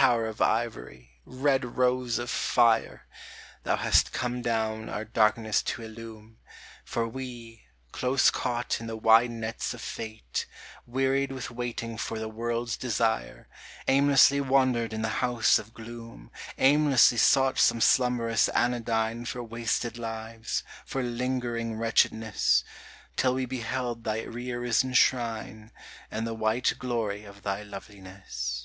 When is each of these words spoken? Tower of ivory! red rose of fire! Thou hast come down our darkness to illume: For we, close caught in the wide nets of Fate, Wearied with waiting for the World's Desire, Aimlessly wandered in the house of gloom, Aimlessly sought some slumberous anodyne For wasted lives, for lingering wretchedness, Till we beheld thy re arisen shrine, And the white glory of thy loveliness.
Tower 0.00 0.28
of 0.28 0.40
ivory! 0.40 1.20
red 1.26 1.76
rose 1.76 2.18
of 2.18 2.30
fire! 2.30 3.06
Thou 3.64 3.76
hast 3.76 4.14
come 4.14 4.40
down 4.40 4.88
our 4.88 5.04
darkness 5.04 5.62
to 5.64 5.82
illume: 5.82 6.38
For 6.86 7.06
we, 7.06 7.64
close 7.92 8.30
caught 8.30 8.80
in 8.80 8.86
the 8.86 8.96
wide 8.96 9.30
nets 9.30 9.74
of 9.74 9.82
Fate, 9.82 10.46
Wearied 10.86 11.32
with 11.32 11.50
waiting 11.50 11.98
for 11.98 12.18
the 12.18 12.30
World's 12.30 12.78
Desire, 12.78 13.46
Aimlessly 13.88 14.40
wandered 14.40 14.94
in 14.94 15.02
the 15.02 15.20
house 15.20 15.58
of 15.58 15.74
gloom, 15.74 16.30
Aimlessly 16.56 17.18
sought 17.18 17.58
some 17.58 17.82
slumberous 17.82 18.48
anodyne 18.54 19.26
For 19.26 19.42
wasted 19.42 19.98
lives, 19.98 20.64
for 20.86 21.02
lingering 21.02 21.74
wretchedness, 21.74 22.64
Till 23.16 23.34
we 23.34 23.44
beheld 23.44 24.04
thy 24.04 24.22
re 24.22 24.50
arisen 24.50 24.94
shrine, 24.94 25.72
And 26.10 26.26
the 26.26 26.32
white 26.32 26.72
glory 26.78 27.26
of 27.26 27.42
thy 27.42 27.62
loveliness. 27.62 28.56